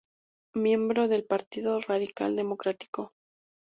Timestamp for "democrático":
2.35-3.13